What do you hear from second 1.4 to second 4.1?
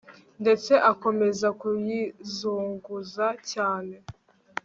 kuyizunguza cyane